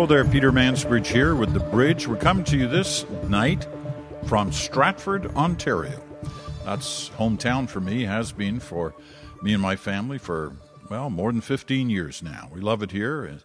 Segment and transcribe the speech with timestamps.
[0.00, 2.08] Hello there, Peter Mansbridge here with The Bridge.
[2.08, 3.68] We're coming to you this night
[4.24, 6.02] from Stratford, Ontario.
[6.64, 8.94] That's hometown for me, has been for
[9.42, 10.56] me and my family for,
[10.88, 12.48] well, more than 15 years now.
[12.50, 13.40] We love it here.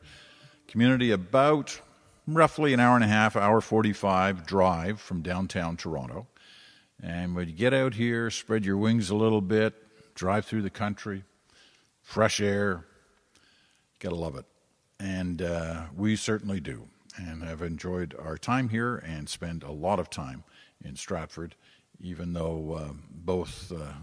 [0.70, 1.82] Community about
[2.25, 6.25] roughly an hour and a half, hour 45 drive from downtown Toronto.
[7.04, 9.74] And when you get out here, spread your wings a little bit,
[10.15, 11.25] drive through the country,
[12.01, 12.86] fresh air,
[14.00, 14.46] gotta love it.
[14.99, 19.99] And uh, we certainly do, and have enjoyed our time here and spend a lot
[19.99, 20.43] of time
[20.83, 21.55] in Stratford,
[21.99, 23.93] even though uh, both, uh,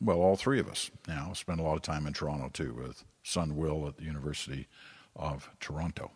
[0.00, 3.04] well, all three of us now spend a lot of time in Toronto too, with
[3.22, 4.68] son Will at the University
[5.16, 6.10] of Toronto.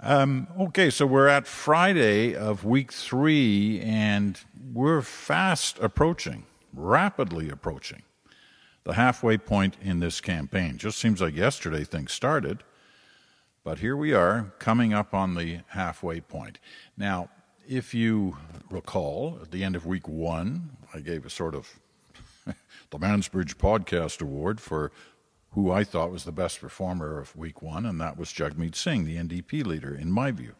[0.00, 4.38] Um, okay, so we're at Friday of week three, and
[4.72, 8.02] we're fast approaching, rapidly approaching
[8.84, 10.76] the halfway point in this campaign.
[10.76, 12.62] Just seems like yesterday things started.
[13.66, 16.60] But here we are, coming up on the halfway point.
[16.96, 17.30] Now,
[17.68, 18.36] if you
[18.70, 21.80] recall, at the end of week one, I gave a sort of
[22.46, 24.92] the Mansbridge Podcast Award for
[25.50, 29.04] who I thought was the best performer of week one, and that was Jagmeet Singh,
[29.04, 30.54] the NDP leader, in my view.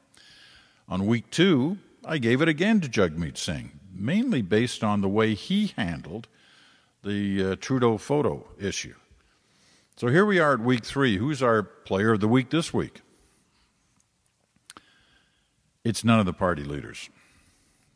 [0.89, 5.35] On week two, I gave it again to Jagmeet Singh, mainly based on the way
[5.35, 6.27] he handled
[7.05, 8.97] the uh, Trudeau photo issue.
[9.99, 11.17] So here we are at week three.
[11.17, 13.01] Who's our player of the week this week?
[15.85, 17.09] It's none of the party leaders.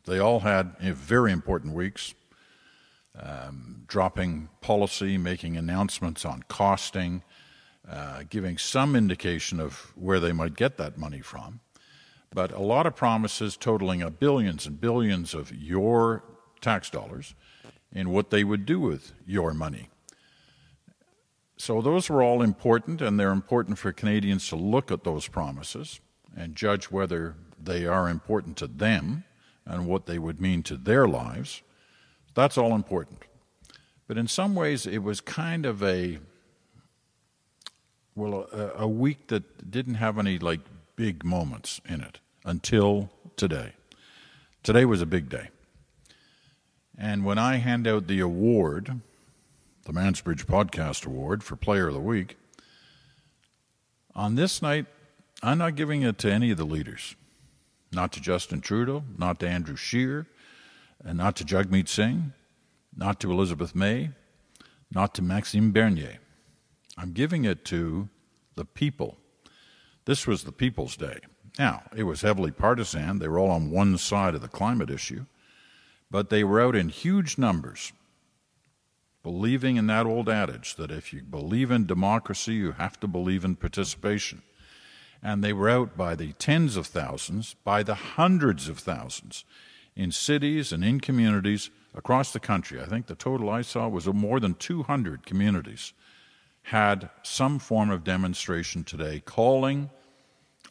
[0.05, 2.15] They all had very important weeks,
[3.15, 7.21] um, dropping policy, making announcements on costing,
[7.87, 11.59] uh, giving some indication of where they might get that money from.
[12.33, 16.23] But a lot of promises totaling billions and billions of your
[16.61, 17.35] tax dollars
[17.93, 19.89] and what they would do with your money.
[21.61, 25.99] So those were all important, and they're important for Canadians to look at those promises
[26.35, 29.25] and judge whether they are important to them
[29.63, 31.61] and what they would mean to their lives.
[32.33, 33.19] That's all important.
[34.07, 36.17] But in some ways, it was kind of a
[38.15, 40.61] well, a, a week that didn't have any like
[40.95, 43.73] big moments in it until today.
[44.63, 45.51] Today was a big day.
[46.97, 48.99] And when I hand out the award
[49.85, 52.37] the Mansbridge Podcast Award for Player of the Week.
[54.13, 54.85] On this night,
[55.41, 57.15] I'm not giving it to any of the leaders.
[57.91, 60.27] Not to Justin Trudeau, not to Andrew Scheer,
[61.03, 62.33] and not to Jagmeet Singh,
[62.95, 64.11] not to Elizabeth May,
[64.91, 66.19] not to Maxime Bernier.
[66.95, 68.07] I'm giving it to
[68.55, 69.17] the people.
[70.05, 71.19] This was the People's Day.
[71.57, 73.17] Now, it was heavily partisan.
[73.17, 75.25] They were all on one side of the climate issue,
[76.11, 77.93] but they were out in huge numbers
[79.23, 83.45] believing in that old adage that if you believe in democracy, you have to believe
[83.45, 84.41] in participation.
[85.21, 89.45] And they were out by the tens of thousands, by the hundreds of thousands,
[89.95, 92.81] in cities and in communities across the country.
[92.81, 95.93] I think the total I saw was more than 200 communities
[96.63, 99.89] had some form of demonstration today calling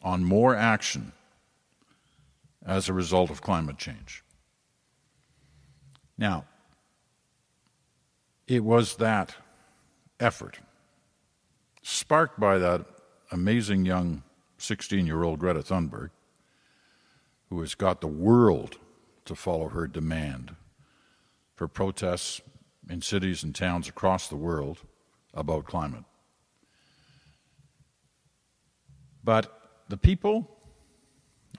[0.01, 1.11] on more action
[2.65, 4.23] as a result of climate change.
[6.17, 6.45] Now,
[8.47, 9.35] it was that
[10.19, 10.59] effort,
[11.81, 12.85] sparked by that
[13.31, 14.23] amazing young
[14.57, 16.09] 16 year old Greta Thunberg,
[17.49, 18.77] who has got the world
[19.25, 20.55] to follow her demand
[21.55, 22.41] for protests
[22.89, 24.79] in cities and towns across the world
[25.33, 26.03] about climate.
[29.23, 30.57] But the people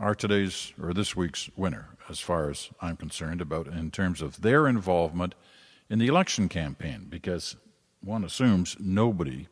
[0.01, 4.41] are today's or this week's winner, as far as I'm concerned, about in terms of
[4.43, 5.35] their involvement
[5.93, 7.55] in the election campaign because
[8.01, 9.47] one assumes nobody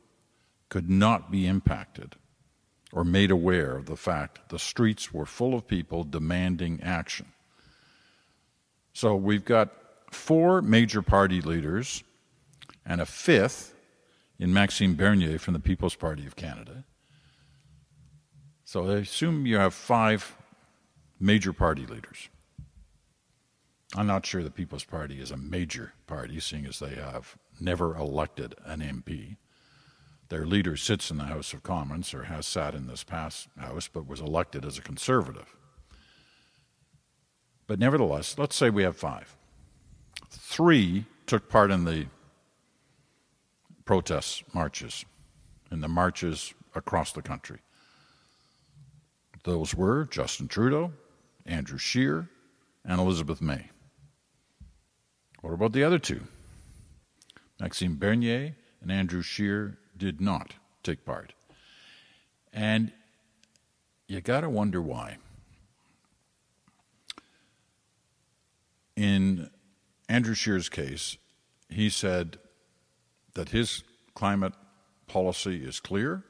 [0.70, 2.16] could not be impacted
[2.92, 7.26] or made aware of the fact the streets were full of people demanding action.
[8.94, 9.70] So we've got
[10.10, 12.02] four major party leaders
[12.86, 13.75] and a fifth
[14.38, 16.84] in Maxime Bernier from the People's Party of Canada.
[18.64, 20.34] So I assume you have five
[21.20, 22.31] major party leaders.
[23.96, 27.96] I'm not sure the People's Party is a major party, seeing as they have never
[27.96, 29.37] elected an MP.
[30.28, 33.88] Their leader sits in the House of Commons, or has sat in this past House,
[33.88, 35.56] but was elected as a conservative.
[37.66, 39.37] But nevertheless, let's say we have five.
[40.28, 42.06] Three took part in the
[43.84, 45.04] protests, marches,
[45.72, 47.58] in the marches across the country.
[49.43, 50.93] Those were Justin Trudeau,
[51.44, 52.28] Andrew Scheer,
[52.84, 53.69] and Elizabeth May.
[55.40, 56.22] What about the other two?
[57.58, 61.32] Maxime Bernier and Andrew Scheer did not take part.
[62.52, 62.92] And
[64.06, 65.19] you got to wonder why.
[68.96, 69.50] In
[70.08, 71.16] Andrew Scheer's case,
[71.69, 72.38] he said
[73.34, 73.82] that his
[74.14, 74.52] climate
[75.06, 76.25] policy is clear,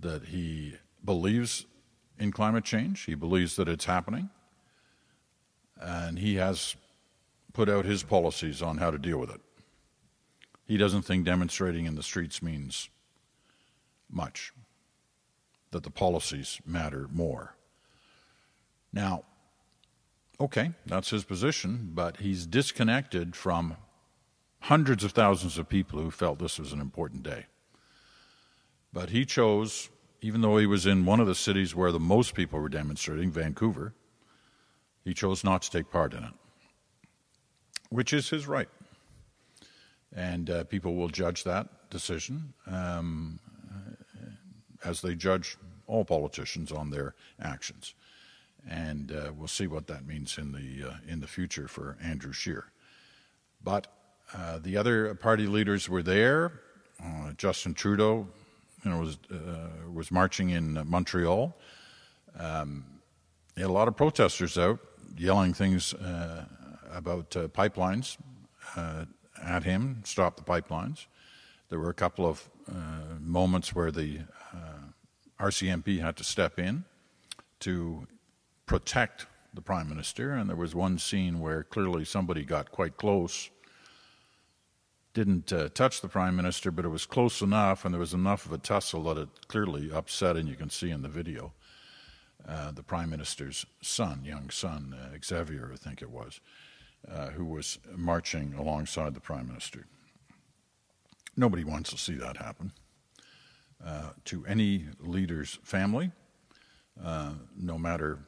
[0.00, 1.66] that he believes
[2.18, 4.30] in climate change, he believes that it's happening,
[5.80, 6.76] and he has
[7.52, 9.40] put out his policies on how to deal with it.
[10.66, 12.88] He doesn't think demonstrating in the streets means
[14.10, 14.52] much,
[15.70, 17.56] that the policies matter more.
[18.92, 19.24] Now,
[20.38, 23.76] okay, that's his position, but he's disconnected from
[24.60, 27.46] hundreds of thousands of people who felt this was an important day.
[28.92, 29.88] But he chose,
[30.20, 33.30] even though he was in one of the cities where the most people were demonstrating,
[33.30, 33.94] Vancouver,
[35.04, 36.32] he chose not to take part in it,
[37.92, 38.68] which is his right.
[40.14, 43.38] And uh, people will judge that decision um,
[44.84, 45.56] as they judge
[45.86, 47.94] all politicians on their actions.
[48.68, 52.32] And uh, we'll see what that means in the, uh, in the future for Andrew
[52.32, 52.66] Scheer.
[53.62, 53.88] But
[54.34, 56.60] uh, the other party leaders were there.
[57.02, 58.26] Uh, Justin Trudeau
[58.84, 61.54] you know, was, uh, was marching in Montreal.
[62.38, 62.84] Um,
[63.54, 64.78] he had a lot of protesters out
[65.16, 66.46] yelling things uh,
[66.92, 68.16] about pipelines
[69.42, 71.06] at him, stop the pipelines.
[71.68, 74.20] There were a couple of uh, moments where the
[74.54, 76.84] uh, RCMP had to step in
[77.60, 78.06] to
[78.66, 83.50] protect the prime minister, and there was one scene where clearly somebody got quite close.
[85.14, 88.46] Didn't uh, touch the prime minister, but it was close enough, and there was enough
[88.46, 91.52] of a tussle that it clearly upset, and you can see in the video,
[92.48, 96.40] uh, the prime minister's son, young son, uh, Xavier, I think it was
[97.10, 99.86] uh, who was marching alongside the prime minister.
[101.36, 102.72] Nobody wants to see that happen
[103.84, 106.12] uh, to any leader's family,
[107.02, 108.18] uh, no matter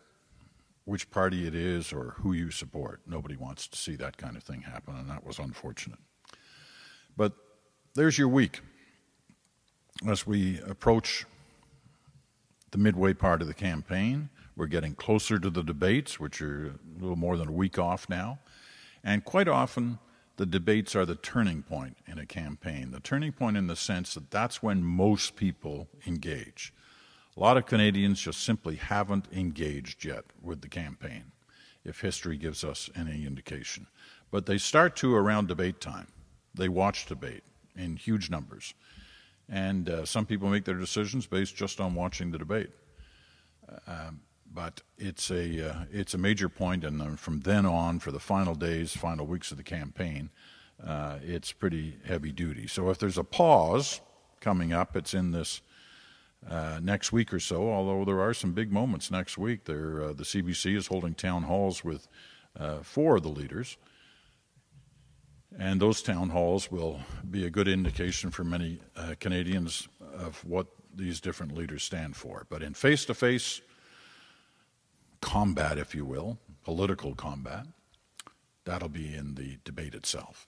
[0.84, 3.00] which party it is or who you support.
[3.06, 5.98] Nobody wants to see that kind of thing happen, and that was unfortunate.
[7.16, 7.32] But
[7.94, 8.60] there's your week.
[10.08, 11.24] As we approach
[12.72, 17.00] the midway part of the campaign, we're getting closer to the debates, which are a
[17.00, 18.38] little more than a week off now.
[19.04, 19.98] And quite often,
[20.36, 22.90] the debates are the turning point in a campaign.
[22.90, 26.72] The turning point in the sense that that's when most people engage.
[27.36, 31.32] A lot of Canadians just simply haven't engaged yet with the campaign,
[31.84, 33.86] if history gives us any indication.
[34.30, 36.08] But they start to around debate time.
[36.54, 37.44] They watch debate
[37.76, 38.74] in huge numbers.
[39.48, 42.70] And uh, some people make their decisions based just on watching the debate.
[43.86, 44.10] Uh,
[44.54, 48.54] but it's a uh, it's a major point, and from then on, for the final
[48.54, 50.30] days, final weeks of the campaign,
[50.84, 52.66] uh, it's pretty heavy duty.
[52.66, 54.00] So if there's a pause
[54.40, 55.60] coming up, it's in this
[56.48, 57.70] uh, next week or so.
[57.70, 59.64] Although there are some big moments next week.
[59.64, 62.06] There, uh, the CBC is holding town halls with
[62.58, 63.76] uh, four of the leaders.
[65.56, 70.66] And those town halls will be a good indication for many uh, Canadians of what
[70.94, 72.46] these different leaders stand for.
[72.48, 73.60] But in face to face
[75.24, 77.66] combat, if you will, political combat.
[78.64, 80.46] That'll be in the debate itself.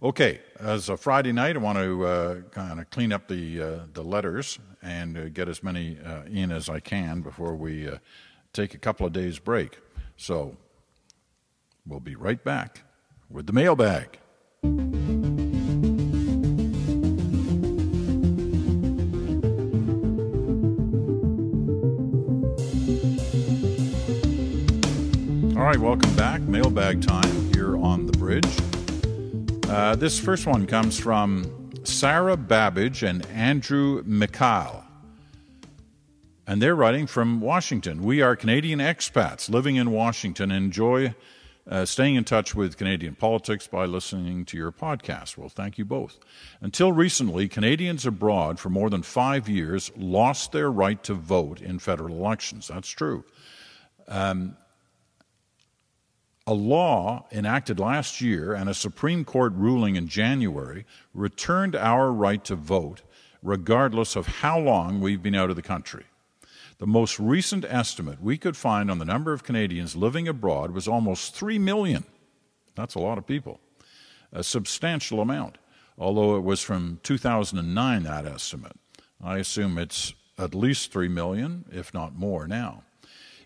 [0.00, 3.78] Okay, as a Friday night, I want to uh, kind of clean up the uh,
[3.92, 7.98] the letters and uh, get as many uh, in as I can before we uh,
[8.52, 9.78] take a couple of days break.
[10.16, 10.56] So
[11.84, 12.82] we'll be right back
[13.28, 14.18] with the mailbag.
[25.62, 26.40] All right, welcome back.
[26.40, 28.44] Mailbag time here on the bridge.
[29.70, 34.82] Uh, this first one comes from Sarah Babbage and Andrew McCall.
[36.48, 38.02] And they're writing from Washington.
[38.02, 41.14] We are Canadian expats living in Washington enjoy
[41.70, 45.38] uh, staying in touch with Canadian politics by listening to your podcast.
[45.38, 46.18] Well, thank you both.
[46.60, 51.78] Until recently, Canadians abroad for more than five years lost their right to vote in
[51.78, 52.66] federal elections.
[52.66, 53.24] That's true.
[54.08, 54.56] Um,
[56.46, 60.84] a law enacted last year and a Supreme Court ruling in January
[61.14, 63.02] returned our right to vote
[63.42, 66.04] regardless of how long we've been out of the country.
[66.78, 70.88] The most recent estimate we could find on the number of Canadians living abroad was
[70.88, 72.04] almost 3 million.
[72.74, 73.60] That's a lot of people,
[74.32, 75.58] a substantial amount,
[75.98, 78.76] although it was from 2009, that estimate.
[79.22, 82.82] I assume it's at least 3 million, if not more now.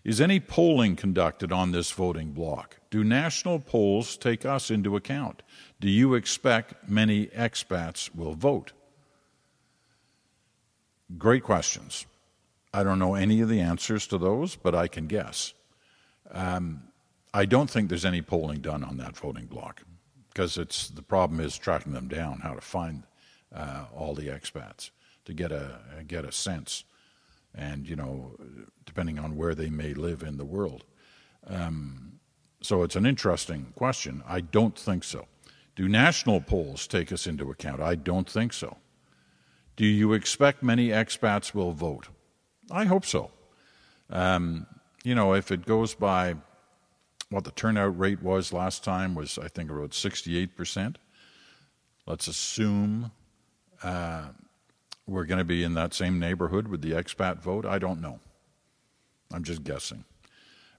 [0.07, 2.77] Is any polling conducted on this voting block?
[2.89, 5.43] Do national polls take us into account?
[5.81, 8.71] Do you expect many expats will vote?
[11.17, 12.05] Great questions.
[12.73, 15.53] I don't know any of the answers to those, but I can guess.
[16.31, 16.83] Um,
[17.33, 19.83] I don't think there's any polling done on that voting block
[20.29, 23.03] because it's the problem is tracking them down, how to find
[23.53, 24.89] uh, all the expats
[25.25, 26.85] to get a get a sense,
[27.57, 28.37] and you know,
[28.85, 30.85] depending on where they may live in the world.
[31.45, 32.19] Um,
[32.61, 34.23] so it's an interesting question.
[34.27, 35.27] I don't think so.
[35.75, 37.81] Do national polls take us into account?
[37.81, 38.77] I don't think so.
[39.75, 42.07] Do you expect many expats will vote?
[42.71, 43.31] I hope so.
[44.09, 44.65] Um,
[45.03, 46.35] you know, if it goes by
[47.29, 50.95] what the turnout rate was last time was, I think, about 68%.
[52.05, 53.11] Let's assume
[53.83, 54.29] uh,
[55.07, 57.65] we're going to be in that same neighborhood with the expat vote.
[57.65, 58.19] I don't know.
[59.33, 60.03] I'm just guessing.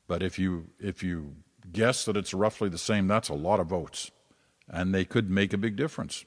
[0.06, 1.34] But if you if you
[1.72, 4.10] guess that it's roughly the same, that's a lot of votes,
[4.68, 6.24] and they could make a big difference.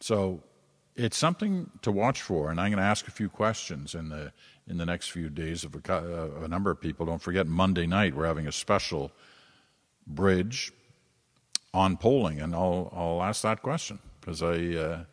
[0.00, 0.42] So
[0.94, 4.32] it's something to watch for, and I'm going to ask a few questions in the
[4.68, 7.06] in the next few days of a, uh, a number of people.
[7.06, 9.10] Don't forget Monday night we're having a special
[10.06, 10.72] bridge
[11.74, 15.04] on polling, and I'll I'll ask that question because I uh,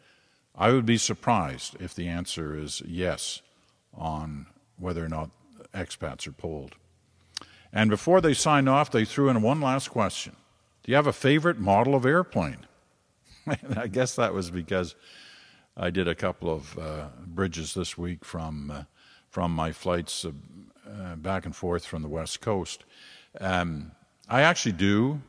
[0.60, 3.42] I would be surprised if the answer is yes
[3.94, 4.48] on
[4.78, 5.30] whether or not
[5.74, 6.76] expats are polled.
[7.72, 10.36] And before they signed off, they threw in one last question:
[10.84, 12.68] Do you have a favorite model of airplane?
[13.78, 14.96] I guess that was because
[15.78, 18.84] I did a couple of uh, bridges this week from uh,
[19.30, 20.32] from my flights uh,
[20.86, 22.84] uh, back and forth from the west coast.
[23.40, 23.92] Um,
[24.28, 25.22] I actually do.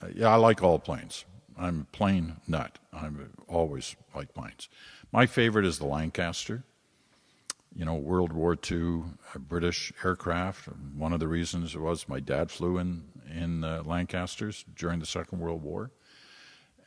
[0.00, 1.26] Uh, yeah, I like all planes.
[1.58, 2.78] I'm a plane nut.
[2.92, 4.68] I'm always like planes.
[5.12, 6.64] My favorite is the Lancaster.
[7.76, 9.02] You know, World War II
[9.36, 10.68] British aircraft.
[10.96, 15.62] One of the reasons was my dad flew in in Lancasters during the Second World
[15.62, 15.90] War,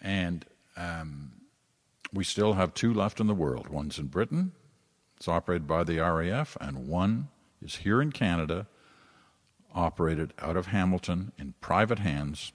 [0.01, 0.45] and
[0.77, 1.33] um,
[2.13, 3.67] we still have two left in the world.
[3.67, 4.53] One's in Britain,
[5.17, 7.29] it's operated by the RAF, and one
[7.61, 8.67] is here in Canada,
[9.73, 12.53] operated out of Hamilton in private hands.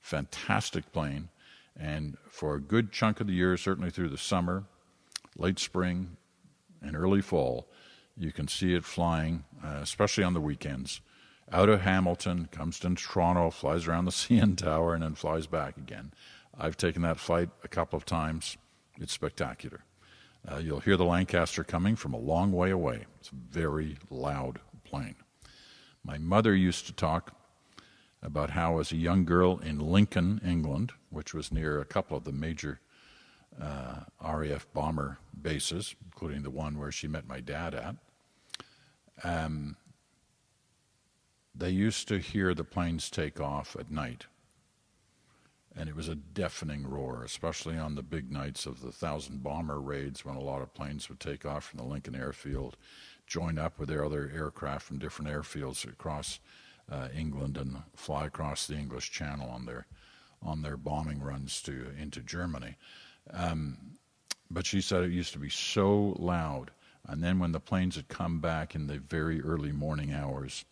[0.00, 1.28] Fantastic plane,
[1.80, 4.64] and for a good chunk of the year, certainly through the summer,
[5.36, 6.16] late spring,
[6.82, 7.68] and early fall,
[8.16, 11.00] you can see it flying, uh, especially on the weekends,
[11.50, 15.78] out of Hamilton, comes to Toronto, flies around the CN Tower, and then flies back
[15.78, 16.12] again.
[16.56, 18.58] I've taken that flight a couple of times.
[18.98, 19.84] It's spectacular.
[20.46, 23.06] Uh, you'll hear the Lancaster coming from a long way away.
[23.18, 25.16] It's a very loud plane.
[26.04, 27.34] My mother used to talk
[28.22, 32.24] about how, as a young girl in Lincoln, England, which was near a couple of
[32.24, 32.80] the major
[33.60, 37.96] uh, RAF bomber bases, including the one where she met my dad at,
[39.24, 39.76] um,
[41.54, 44.26] they used to hear the planes take off at night.
[45.76, 49.80] And it was a deafening roar, especially on the big nights of the thousand bomber
[49.80, 52.76] raids when a lot of planes would take off from the Lincoln airfield,
[53.26, 56.40] join up with their other aircraft from different airfields across
[56.90, 59.86] uh, England, and fly across the English Channel on their
[60.42, 62.76] on their bombing runs to into Germany.
[63.32, 63.98] Um,
[64.50, 66.70] but she said it used to be so loud,
[67.06, 70.64] and then when the planes had come back in the very early morning hours,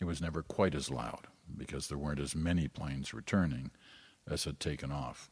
[0.00, 3.70] it was never quite as loud because there weren't as many planes returning
[4.28, 5.30] as had taken off.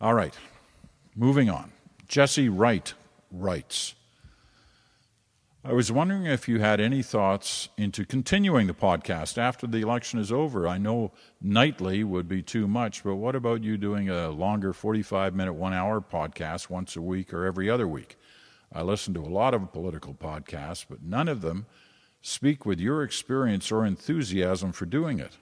[0.00, 0.34] All right,
[1.14, 1.72] moving on.
[2.06, 2.92] Jesse Wright
[3.30, 3.94] writes
[5.64, 10.18] I was wondering if you had any thoughts into continuing the podcast after the election
[10.18, 10.68] is over.
[10.68, 15.34] I know nightly would be too much, but what about you doing a longer 45
[15.34, 18.16] minute, one hour podcast once a week or every other week?
[18.72, 21.64] I listen to a lot of political podcasts, but none of them
[22.20, 25.38] speak with your experience or enthusiasm for doing it.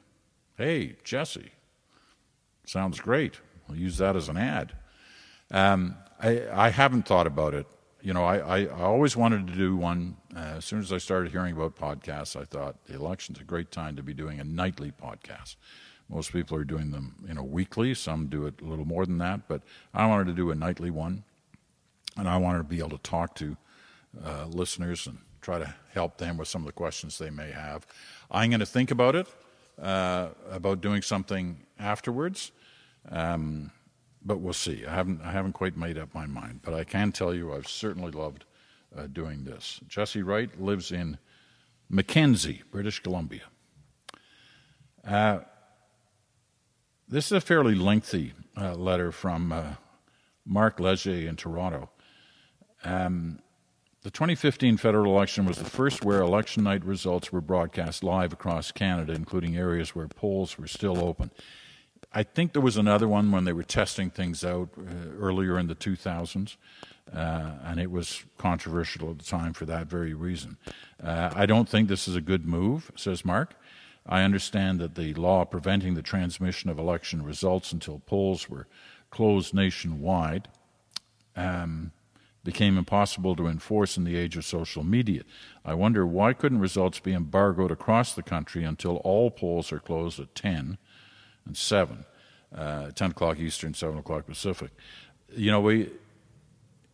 [0.56, 1.50] Hey, Jesse,
[2.64, 3.40] Sounds great.
[3.68, 4.72] I'll use that as an ad.
[5.50, 7.66] Um, I, I, haven't thought about it.
[8.02, 10.16] You know, I, I, I always wanted to do one.
[10.34, 13.70] Uh, as soon as I started hearing about podcasts, I thought the election's a great
[13.70, 15.54] time to be doing a nightly podcast.
[16.08, 17.94] Most people are doing them, you know, weekly.
[17.94, 19.62] Some do it a little more than that, but
[19.94, 21.22] I wanted to do a nightly one,
[22.16, 23.56] and I wanted to be able to talk to
[24.24, 27.86] uh, listeners and try to help them with some of the questions they may have.
[28.32, 29.28] I'm going to think about it
[29.80, 32.50] uh, about doing something afterwards.
[33.08, 33.70] Um,
[34.24, 34.84] but we'll see.
[34.86, 36.60] I haven't, I haven't quite made up my mind.
[36.62, 38.44] But I can tell you I've certainly loved
[38.96, 39.80] uh, doing this.
[39.88, 41.18] Jesse Wright lives in
[41.88, 43.42] Mackenzie, British Columbia.
[45.06, 45.40] Uh,
[47.08, 49.74] this is a fairly lengthy uh, letter from uh,
[50.46, 51.90] Mark Leger in Toronto.
[52.84, 53.40] Um,
[54.02, 58.72] the 2015 federal election was the first where election night results were broadcast live across
[58.72, 61.30] Canada, including areas where polls were still open.
[62.14, 65.66] I think there was another one when they were testing things out uh, earlier in
[65.66, 66.56] the 2000s,
[67.14, 67.18] uh,
[67.64, 70.58] and it was controversial at the time for that very reason.
[71.02, 73.54] Uh, I don't think this is a good move, says Mark.
[74.04, 78.66] I understand that the law preventing the transmission of election results until polls were
[79.10, 80.48] closed nationwide
[81.36, 81.92] um,
[82.44, 85.22] became impossible to enforce in the age of social media.
[85.64, 90.18] I wonder why couldn't results be embargoed across the country until all polls are closed
[90.18, 90.78] at 10
[91.46, 92.04] and 7,
[92.54, 94.70] uh, 10 o'clock Eastern, 7 o'clock Pacific.
[95.34, 95.90] You know, we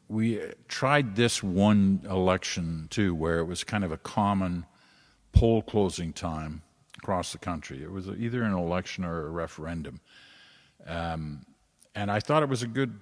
[0.08, 4.64] we tried this one election too, where it was kind of a common
[5.32, 6.62] poll closing time
[6.96, 7.82] across the country.
[7.82, 10.00] It was either an election or a referendum,
[10.86, 11.44] um,
[11.94, 12.98] and I thought it was a good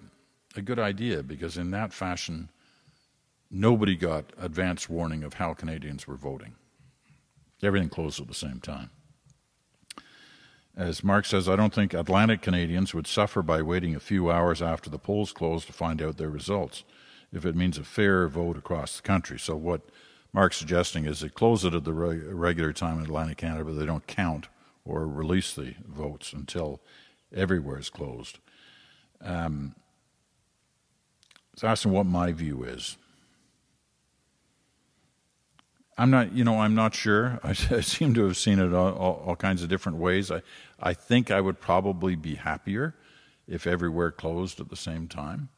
[0.57, 2.49] a good idea because in that fashion,
[3.50, 6.55] nobody got advance warning of how Canadians were voting.
[7.62, 8.91] Everything closed at the same time.
[10.76, 14.61] As Mark says, I don't think Atlantic Canadians would suffer by waiting a few hours
[14.61, 16.85] after the polls close to find out their results
[17.33, 19.38] if it means a fair vote across the country.
[19.38, 19.80] So, what
[20.35, 23.87] Mark's suggesting is they close it at the regular time in Atlantic Canada, but they
[23.87, 24.49] don't count
[24.85, 26.80] or release the votes until
[27.35, 28.38] everywhere is closed.
[29.23, 29.75] Um,
[31.56, 32.99] so asking what my view is.
[35.99, 37.41] I'm not, you know, I'm not sure.
[37.43, 40.31] I, I seem to have seen it all, all, all, kinds of different ways.
[40.31, 40.43] I,
[40.79, 42.95] I think I would probably be happier
[43.49, 45.49] if everywhere closed at the same time.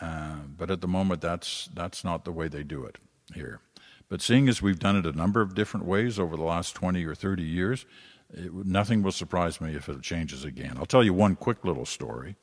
[0.00, 2.98] Uh, but at the moment, that's that's not the way they do it
[3.34, 3.60] here.
[4.08, 7.04] But seeing as we've done it a number of different ways over the last 20
[7.04, 7.84] or 30 years,
[8.32, 10.76] it, nothing will surprise me if it changes again.
[10.78, 12.36] I'll tell you one quick little story.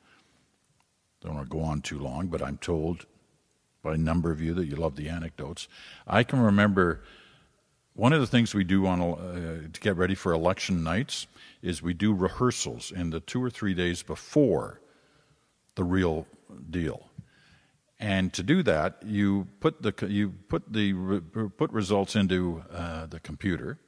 [1.22, 3.06] Don't want to go on too long, but I'm told
[3.86, 5.68] by a number of you that you love the anecdotes.
[6.08, 7.02] I can remember
[7.94, 11.28] one of the things we do on uh, to get ready for election nights
[11.62, 14.80] is we do rehearsals in the two or three days before
[15.76, 16.26] the real
[16.68, 17.08] deal.
[17.98, 21.22] And to do that, you put the you put the
[21.56, 23.78] put results into uh, the computer,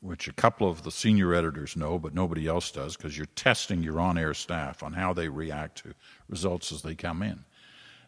[0.00, 3.82] which a couple of the senior editors know, but nobody else does, because you're testing
[3.82, 5.94] your on-air staff on how they react to
[6.28, 7.44] results as they come in.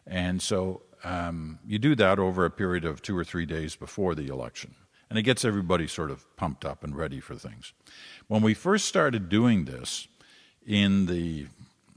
[0.05, 4.15] And so um, you do that over a period of two or three days before
[4.15, 4.75] the election,
[5.09, 7.73] and it gets everybody sort of pumped up and ready for things.
[8.27, 10.07] When we first started doing this
[10.65, 11.47] in the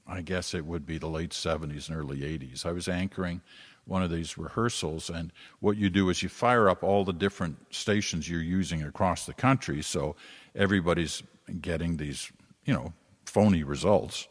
[0.06, 2.64] I guess it would be the late 70s and early 80s.
[2.64, 3.40] I was anchoring
[3.86, 7.56] one of these rehearsals, and what you do is you fire up all the different
[7.70, 10.16] stations you're using across the country, so
[10.54, 11.22] everybody's
[11.60, 12.30] getting these,
[12.64, 12.92] you know,
[13.24, 14.28] phony results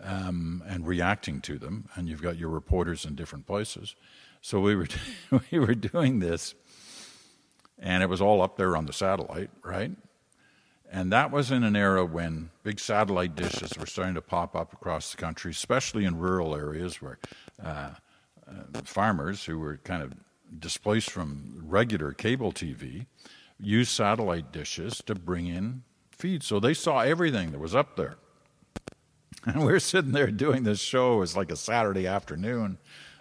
[0.00, 3.94] um, and reacting to them, and you've got your reporters in different places.
[4.40, 4.88] So we were
[5.50, 6.54] we were doing this,
[7.78, 9.92] and it was all up there on the satellite, right?
[10.90, 14.74] And that was in an era when big satellite dishes were starting to pop up
[14.74, 17.18] across the country, especially in rural areas where
[17.64, 17.92] uh,
[18.46, 20.12] uh, farmers who were kind of
[20.60, 23.06] displaced from regular cable TV
[23.58, 26.42] used satellite dishes to bring in feed.
[26.42, 28.16] So they saw everything that was up there.
[29.46, 31.14] And we are sitting there doing this show.
[31.14, 32.78] It was like a Saturday afternoon,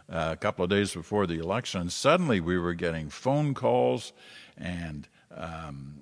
[0.07, 1.89] uh, a couple of days before the election.
[1.89, 4.13] Suddenly we were getting phone calls
[4.55, 6.01] and um,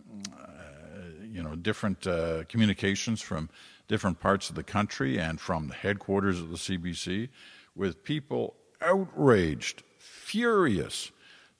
[1.31, 3.49] you know, different uh, communications from
[3.87, 7.29] different parts of the country and from the headquarters of the CBC
[7.75, 11.11] with people outraged, furious.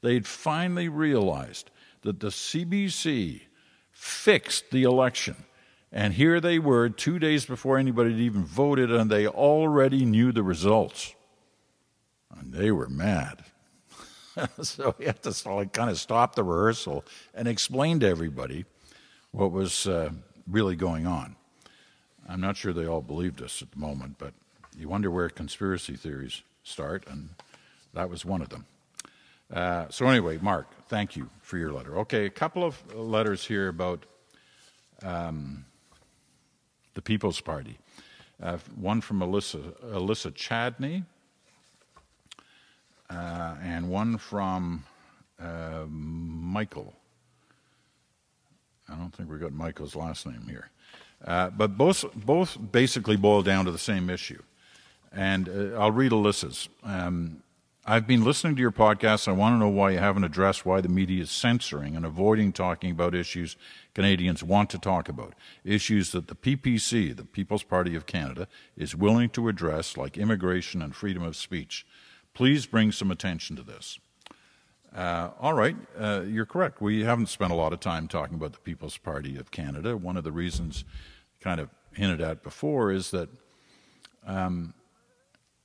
[0.02, 3.42] They'd finally realized that the CBC
[3.92, 5.36] fixed the election.
[5.92, 10.32] And here they were, two days before anybody had even voted, and they already knew
[10.32, 11.16] the results.
[12.38, 13.44] And they were mad.
[14.62, 18.66] so we had to kind of stop the rehearsal and explain to everybody
[19.32, 20.12] what was uh,
[20.48, 21.36] really going on.
[22.28, 24.34] I'm not sure they all believed us at the moment, but
[24.78, 27.30] you wonder where conspiracy theories start, and
[27.94, 28.66] that was one of them.
[29.52, 31.98] Uh, so, anyway, Mark, thank you for your letter.
[32.00, 34.06] Okay, a couple of letters here about
[35.02, 35.66] um,
[37.00, 37.78] the People's Party.
[38.44, 41.06] Uh, one from Alyssa, Alyssa Chadney,
[43.10, 44.84] uh, and one from
[45.42, 46.94] uh, Michael.
[48.90, 50.72] I don't think we got Michael's last name here.
[51.24, 54.42] Uh, but both, both basically boil down to the same issue.
[55.14, 56.68] And uh, I'll read Alyssa's.
[56.84, 57.44] Um,
[57.86, 59.28] I've been listening to your podcast.
[59.28, 62.52] I want to know why you haven't addressed why the media is censoring and avoiding
[62.52, 63.56] talking about issues
[63.96, 65.34] Canadians want to talk about.
[65.64, 70.82] Issues that the PPC, the People's Party of Canada, is willing to address, like immigration
[70.82, 71.86] and freedom of speech.
[72.34, 73.98] Please bring some attention to this.
[74.96, 76.82] Uh, all right, uh, you're correct.
[76.82, 79.96] We haven't spent a lot of time talking about the People's Party of Canada.
[79.96, 80.84] One of the reasons
[81.40, 83.30] kind of hinted at before, is that
[84.28, 84.74] um,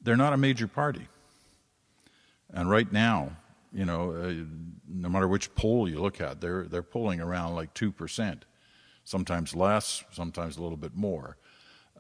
[0.01, 1.09] they're not a major party.
[2.55, 3.37] And right now,
[3.73, 4.33] you know, uh,
[4.89, 8.45] no matter which poll you look at, they're they're polling around like two percent,
[9.03, 11.37] sometimes less, sometimes a little bit more,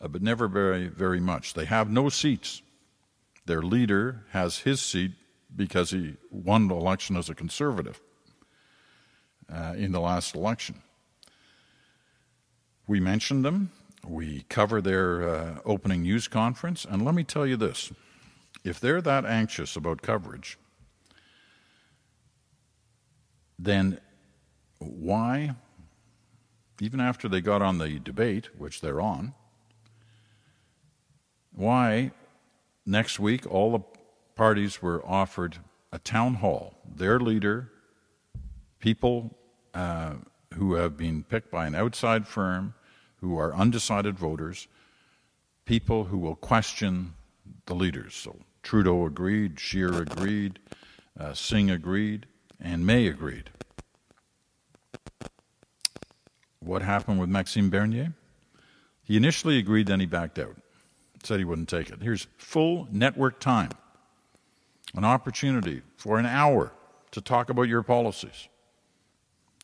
[0.00, 1.54] uh, but never very very much.
[1.54, 2.62] They have no seats.
[3.46, 5.12] Their leader has his seat
[5.54, 8.00] because he won the election as a conservative
[9.52, 10.82] uh, in the last election.
[12.86, 13.72] We mentioned them.
[14.06, 17.92] We cover their uh, opening news conference, and let me tell you this:
[18.62, 20.58] if they're that anxious about coverage
[23.58, 23.98] then
[24.78, 25.54] why,
[26.80, 29.34] even after they got on the debate, which they're on,
[31.52, 32.10] why
[32.84, 33.84] next week all the
[34.34, 35.58] parties were offered
[35.92, 37.70] a town hall, their leader,
[38.80, 39.36] people
[39.72, 40.14] uh,
[40.54, 42.74] who have been picked by an outside firm,
[43.20, 44.66] who are undecided voters,
[45.64, 47.14] people who will question
[47.66, 48.14] the leaders.
[48.14, 50.58] So Trudeau agreed, Scheer agreed,
[51.18, 52.26] uh, Singh agreed
[52.60, 53.50] and May agreed.
[56.60, 58.14] What happened with Maxime Bernier?
[59.02, 60.56] He initially agreed, then he backed out,
[61.22, 62.02] said he wouldn't take it.
[62.02, 63.70] Here's full network time,
[64.94, 66.72] an opportunity for an hour
[67.10, 68.48] to talk about your policies.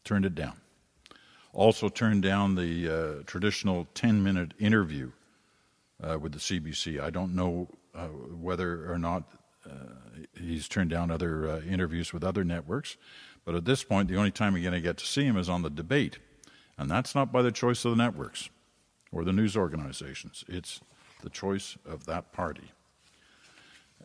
[0.04, 0.60] Turned it down.
[1.52, 5.10] Also turned down the uh, traditional 10 minute interview
[6.02, 7.00] uh, with the CBC.
[7.00, 9.24] I don't know uh, whether or not
[9.68, 9.94] uh,
[10.38, 12.96] he's turned down other uh, interviews with other networks.
[13.44, 15.48] But at this point, the only time you're going to get to see him is
[15.48, 16.18] on the debate.
[16.78, 18.48] And that's not by the choice of the networks
[19.12, 20.80] or the news organizations, it's
[21.22, 22.70] the choice of that party.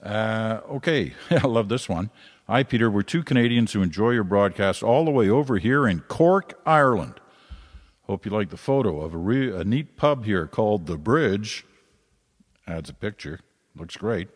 [0.02, 2.10] Uh, okay, I love this one.
[2.48, 2.90] Hi, Peter.
[2.92, 7.20] We're two Canadians who enjoy your broadcast all the way over here in Cork, Ireland.
[8.04, 11.66] Hope you like the photo of a, re- a neat pub here called The Bridge.
[12.68, 13.40] Adds a picture.
[13.76, 14.30] Looks great.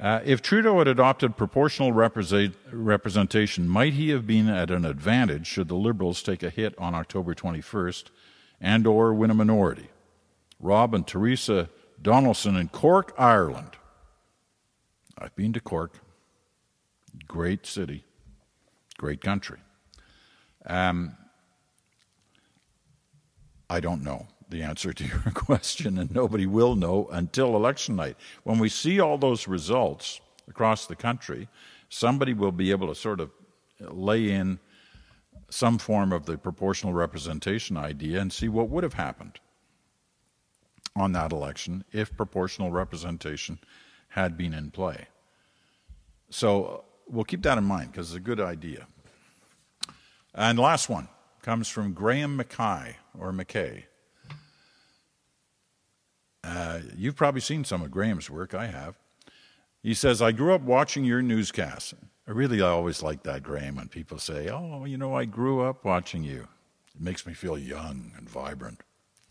[0.00, 5.46] Uh, if Trudeau had adopted proportional represent- representation, might he have been at an advantage
[5.46, 8.04] should the Liberals take a hit on October 21st
[8.60, 9.88] and or win a minority?
[10.58, 11.68] Rob and Teresa
[12.02, 13.76] Donaldson in Cork, Ireland.
[15.16, 16.00] I've been to Cork.
[17.28, 18.04] Great city,
[18.98, 19.58] great country.
[20.66, 21.16] Um,
[23.70, 28.16] I don't know the answer to your question, and nobody will know until election night.
[28.44, 31.48] When we see all those results across the country,
[31.88, 33.30] somebody will be able to sort of
[33.80, 34.60] lay in
[35.50, 39.40] some form of the proportional representation idea and see what would have happened
[40.96, 43.58] on that election if proportional representation
[44.08, 45.08] had been in play.
[46.30, 48.86] So we'll keep that in mind because it's a good idea.
[50.34, 51.08] And last one
[51.42, 53.84] comes from Graham Mackay or McKay.
[56.44, 58.54] Uh, you've probably seen some of Graham's work.
[58.54, 58.96] I have.
[59.82, 61.94] He says, I grew up watching your newscasts.
[62.26, 65.84] I really always like that, Graham, when people say, Oh, you know, I grew up
[65.84, 66.48] watching you.
[66.94, 68.80] It makes me feel young and vibrant.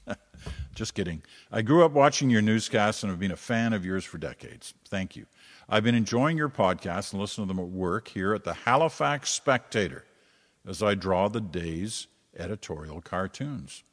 [0.76, 1.21] Just kidding.
[1.52, 4.73] I grew up watching your newscasts and have been a fan of yours for decades.
[4.88, 5.26] Thank you.
[5.69, 9.30] I've been enjoying your podcasts and listening to them at work here at the Halifax
[9.30, 10.06] Spectator
[10.67, 13.84] as I draw the day's editorial cartoons.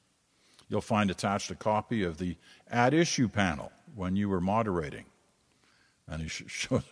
[0.71, 2.37] You'll find attached a copy of the
[2.71, 5.05] at issue panel when you were moderating.
[6.09, 6.85] And he shows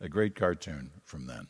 [0.00, 1.46] a great cartoon from then.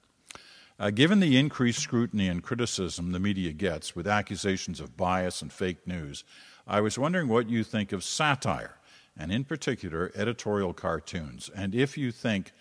[0.78, 5.52] Uh, given the increased scrutiny and criticism the media gets with accusations of bias and
[5.52, 6.22] fake news,
[6.66, 8.76] I was wondering what you think of satire,
[9.18, 12.52] and in particular, editorial cartoons, and if you think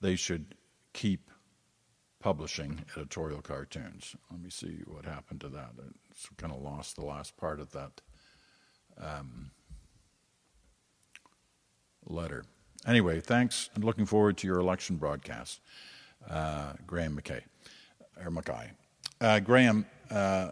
[0.00, 0.54] they should
[0.92, 1.30] keep
[2.20, 4.16] publishing editorial cartoons.
[4.30, 5.70] Let me see what happened to that.
[6.10, 8.00] It's kind of lost the last part of that
[9.00, 9.50] um,
[12.06, 12.44] letter.
[12.86, 15.60] Anyway, thanks, and looking forward to your election broadcast,
[16.30, 17.42] uh, Graham McKay
[18.24, 18.70] or Mackay.
[19.20, 20.50] Uh, Graham, uh,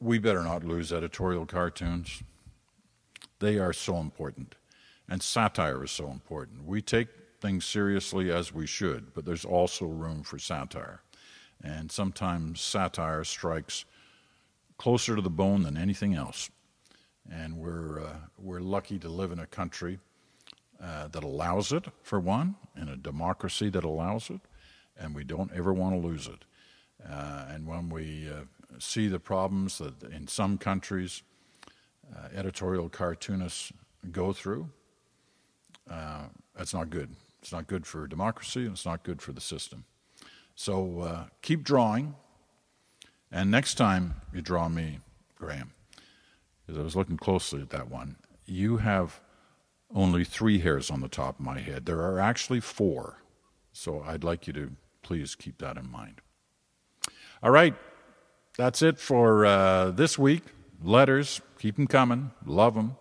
[0.00, 2.22] we better not lose editorial cartoons.
[3.38, 4.54] They are so important,
[5.08, 6.66] and satire is so important.
[6.66, 7.08] We take
[7.40, 11.00] things seriously as we should, but there's also room for satire,
[11.62, 13.84] and sometimes satire strikes
[14.78, 16.50] closer to the bone than anything else
[17.30, 19.98] and we're uh, we're lucky to live in a country
[20.82, 24.40] uh, that allows it for one, in a democracy that allows it,
[24.98, 26.44] and we don't ever want to lose it.
[27.08, 28.42] Uh, and when we uh,
[28.78, 31.22] see the problems that in some countries
[32.14, 33.72] uh, editorial cartoonists
[34.12, 34.68] go through,
[35.90, 36.24] uh,
[36.56, 37.10] that's not good.
[37.40, 39.84] It's not good for democracy, and it's not good for the system.
[40.56, 42.14] So keep drawing,
[43.30, 45.00] and next time you draw me,
[45.36, 45.75] Graham
[46.68, 49.20] as I was looking closely at that one, you have
[49.94, 51.86] only three hairs on the top of my head.
[51.86, 53.22] There are actually four.
[53.72, 56.20] So I'd like you to please keep that in mind.
[57.42, 57.74] All right.
[58.56, 60.42] That's it for uh, this week.
[60.82, 62.32] Letters, keep them coming.
[62.44, 62.96] Love them.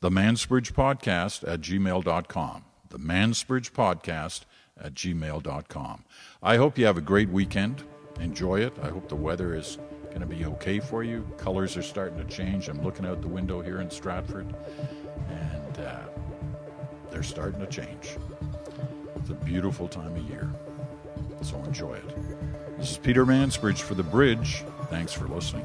[0.00, 2.64] The Mansbridge Podcast at gmail.com.
[2.88, 4.42] The Mansbridge Podcast
[4.78, 6.04] at gmail.com.
[6.42, 7.84] I hope you have a great weekend.
[8.18, 8.72] Enjoy it.
[8.82, 9.78] I hope the weather is
[10.10, 11.26] going to be okay for you.
[11.38, 12.68] Colors are starting to change.
[12.68, 14.54] I'm looking out the window here in Stratford,
[15.28, 16.00] and uh,
[17.10, 18.16] they're starting to change.
[19.16, 20.50] It's a beautiful time of year,
[21.42, 22.78] so enjoy it.
[22.78, 24.64] This is Peter Mansbridge for The Bridge.
[24.88, 25.64] Thanks for listening.